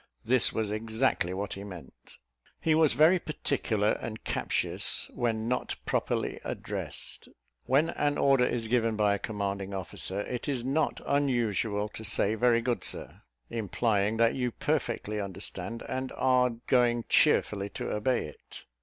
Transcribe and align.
This 0.25 0.51
was 0.51 0.71
exactly 0.71 1.31
what 1.31 1.53
he 1.53 1.63
meant. 1.63 1.93
He 2.59 2.73
was 2.73 2.93
very 2.93 3.19
particular 3.19 3.91
and 3.91 4.23
captious 4.23 5.11
when 5.13 5.47
not 5.47 5.75
properly 5.85 6.39
addressed. 6.43 7.27
When 7.67 7.91
an 7.91 8.17
order 8.17 8.43
is 8.43 8.67
given 8.67 8.95
by 8.95 9.13
a 9.13 9.19
commanding 9.19 9.75
officer, 9.75 10.21
it 10.21 10.47
is 10.49 10.65
not 10.65 11.01
unusual 11.05 11.87
to 11.89 12.03
say, 12.03 12.33
"Very 12.33 12.61
good, 12.61 12.83
Sir;" 12.83 13.21
implying 13.51 14.17
that 14.17 14.33
you 14.33 14.49
perfectly 14.49 15.21
understand, 15.21 15.83
and 15.87 16.11
are 16.15 16.49
going 16.65 17.05
cheerfully 17.07 17.69
to 17.69 17.91
obey 17.91 18.25
it. 18.25 18.65